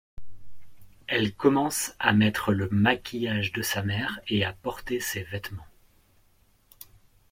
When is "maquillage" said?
2.69-3.51